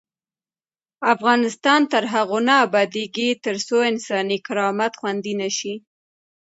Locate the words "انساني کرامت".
3.91-4.93